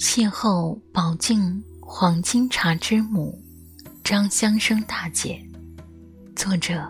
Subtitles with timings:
[0.00, 3.38] 邂逅宝镜黄金茶之母
[4.02, 5.38] 张香生大姐，
[6.34, 6.82] 作者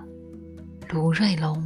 [0.88, 1.60] 卢瑞龙。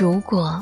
[0.00, 0.58] 如果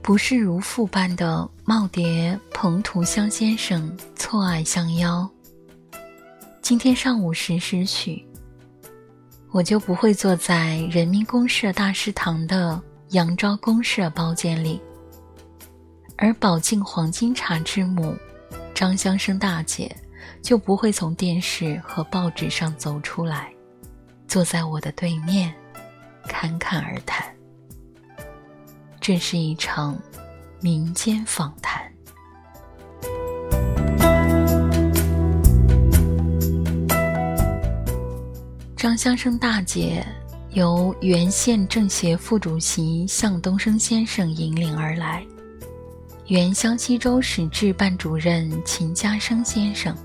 [0.00, 5.28] 不是如父般的耄耋彭图香先生错爱相邀，
[6.62, 8.24] 今天上午十时许，
[9.50, 14.80] 我就不会坐在人民公社大食堂的扬州公社包间里，
[16.16, 18.16] 而宝镜黄金茶之母
[18.74, 19.94] 张香生大姐
[20.40, 23.52] 就不会从电视和报纸上走出来，
[24.26, 25.52] 坐在我的对面，
[26.26, 27.35] 侃侃而谈。
[29.06, 29.96] 这是一场
[30.60, 31.80] 民间访谈。
[38.76, 40.04] 张香生大姐
[40.54, 45.24] 由原县政协副主席向东升先生引领而来，
[46.26, 49.96] 原湘西州史志办主任秦家生先生，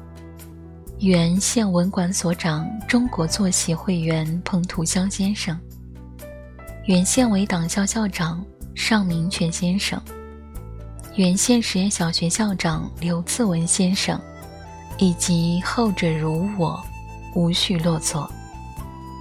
[1.00, 5.60] 原县文管所长中国作协会员彭图香先生，
[6.86, 8.46] 原县委党校校长。
[8.74, 10.02] 尚明全先生，
[11.16, 14.20] 原县实验小学校长刘自文先生，
[14.98, 16.82] 以及后者如我，
[17.36, 18.30] 无序落座，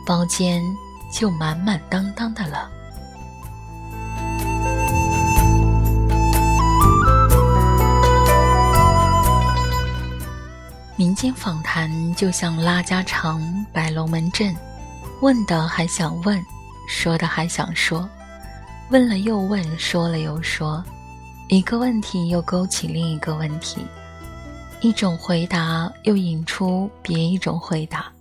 [0.07, 0.63] 包间
[1.13, 2.71] 就满满当当的了。
[10.97, 13.41] 民间访谈就像拉家常
[13.73, 14.55] 摆龙门阵，
[15.23, 16.43] 问的还想问，
[16.89, 18.09] 说的还想说。
[18.91, 20.85] 问了又问，说了又说，
[21.49, 23.87] 一个问题又勾起另一个问题，
[24.81, 28.13] 一种回答又引出别一种回答。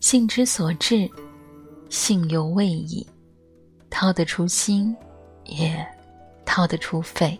[0.00, 1.06] 兴之所至，
[1.90, 3.06] 性犹未已，
[3.90, 4.96] 掏得出心，
[5.44, 5.86] 也
[6.46, 7.38] 掏得出肺。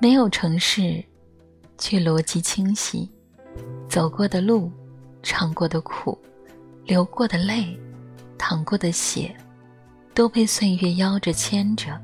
[0.00, 1.02] 没有城市，
[1.78, 3.08] 却逻辑清晰。
[3.88, 4.68] 走过的路，
[5.22, 6.18] 尝过的苦，
[6.84, 7.78] 流过的泪，
[8.36, 9.32] 淌过的血。
[10.14, 12.00] 都被岁月邀着牵着，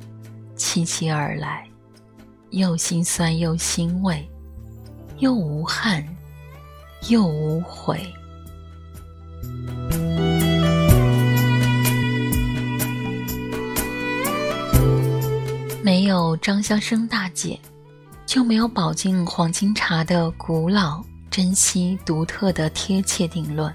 [0.56, 1.65] 凄凄而来，
[2.50, 4.28] 又心酸又欣慰，
[5.19, 6.04] 又无憾，
[7.09, 8.00] 又无悔。
[15.84, 17.56] 没有张香生大姐，
[18.26, 21.00] 就没有宝镜黄金茶的古老、
[21.31, 23.72] 珍惜、独特的贴切定论；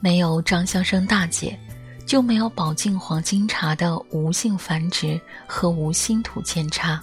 [0.00, 1.58] 没有张香生大姐。
[2.06, 7.02] 就没有宝镜黄金茶的无性繁殖和无心土扦插。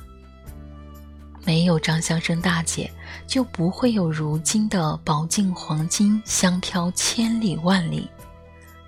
[1.43, 2.89] 没有张香生大姐，
[3.25, 8.07] 就不会有如今的宝镜黄金香飘千里万里，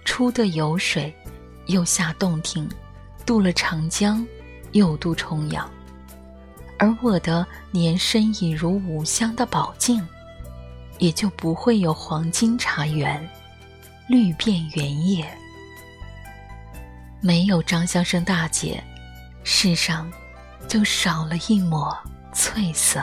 [0.06, 1.13] 出的有水，
[1.66, 2.69] 又下洞庭，
[3.25, 4.24] 渡了长江，
[4.74, 5.68] 又渡重洋。
[6.78, 10.07] 而我的年深已如五香的宝镜，
[11.00, 13.28] 也就不会有黄金茶园，
[14.07, 15.25] 绿遍原野。
[17.25, 18.84] 没有张香生大姐，
[19.45, 20.11] 世上
[20.67, 21.97] 就少了一抹
[22.34, 23.01] 翠色。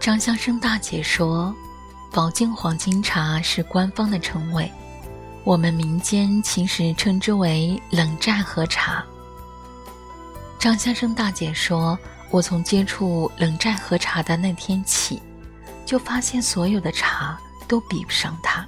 [0.00, 1.54] 张香生大姐说
[2.10, 4.72] ：“宝镜黄金茶是官方的称谓，
[5.44, 9.04] 我们民间其实称之为冷寨喝茶。”
[10.58, 11.98] 张香生大姐说
[12.32, 15.20] ：“我从接触冷寨喝茶的那天起。”
[15.86, 17.38] 就发现所有的茶
[17.68, 18.66] 都比不上它，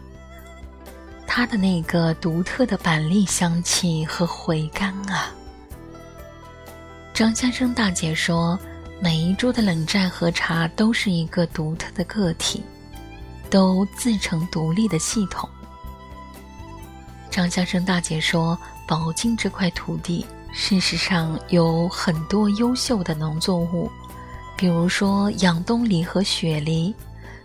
[1.26, 5.34] 它的那个独特的板栗香气和回甘啊！
[7.12, 8.56] 张先生大姐说，
[9.00, 12.62] 每一株的冷寨和茶都是一个独特的个体，
[13.50, 15.48] 都自成独立的系统。
[17.28, 18.56] 张先生大姐说，
[18.86, 23.90] 宝靖这块土地事实上有很多优秀的农作物，
[24.56, 26.94] 比如说养冬梨和雪梨。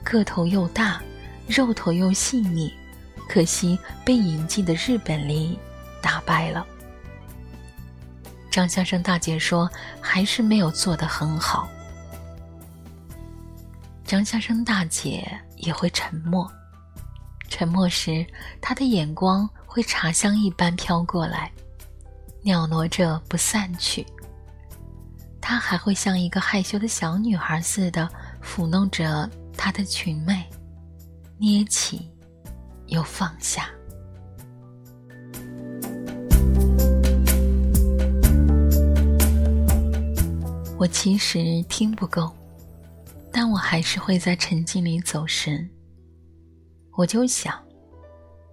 [0.03, 1.01] 个头又大，
[1.47, 2.73] 肉头又细腻，
[3.27, 5.57] 可惜被引进的日本梨
[6.01, 6.65] 打败了。
[8.51, 9.69] 张先生大姐说
[9.99, 11.67] ：“还是没有做得很好。”
[14.05, 15.27] 张先生大姐
[15.57, 16.47] 也会沉默，
[17.49, 18.23] 沉默时，
[18.61, 21.51] 她的眼光会茶香一般飘过来，
[22.43, 24.05] 袅挪着不散去。
[25.41, 28.07] 她还会像一个害羞的小女孩似的
[28.43, 29.27] 抚弄着。
[29.57, 30.43] 她的裙袂，
[31.37, 32.09] 捏起
[32.87, 33.69] 又放下。
[40.77, 42.29] 我其实听不够，
[43.31, 45.69] 但我还是会在沉静里走神。
[46.97, 47.57] 我就想，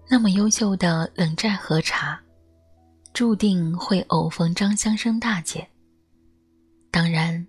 [0.09, 2.21] 那么优秀的冷寨喝茶，
[3.13, 5.69] 注定会偶逢张香生大姐。
[6.93, 7.45] 当然，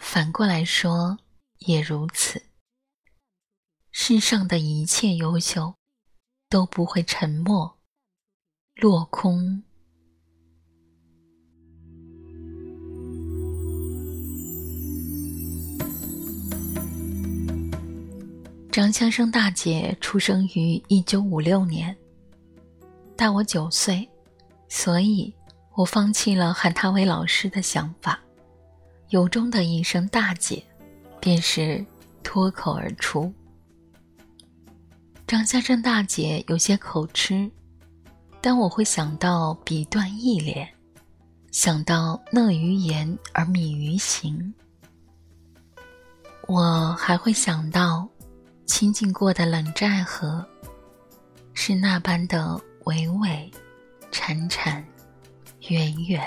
[0.00, 1.16] 反过来说
[1.60, 2.42] 也如此。
[3.96, 5.76] 世上的一切优秀，
[6.50, 7.78] 都不会沉默、
[8.74, 9.62] 落空。
[18.72, 21.96] 张香生大姐出生于一九五六年，
[23.16, 24.06] 大我九岁，
[24.68, 25.32] 所以
[25.76, 28.20] 我放弃了喊她为老师的想法，
[29.10, 30.62] 由衷的一声“大姐”，
[31.20, 31.82] 便是
[32.24, 33.32] 脱口而出。
[35.34, 37.50] 张香生大姐有些口吃，
[38.40, 40.64] 但我会想到笔断意连，
[41.50, 44.54] 想到讷于言而敏于行，
[46.46, 48.08] 我还会想到。
[48.64, 50.46] 亲近过的冷寨河，
[51.52, 53.52] 是那般的娓娓、
[54.12, 54.80] 潺潺、
[55.68, 56.24] 远远。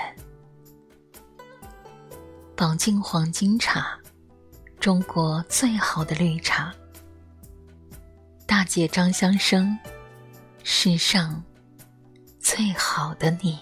[2.54, 3.98] 宝镜黄金茶，
[4.78, 6.74] 中国最好的绿茶。
[8.48, 9.78] 大姐张香生，
[10.64, 11.44] 世上
[12.40, 13.58] 最好的你。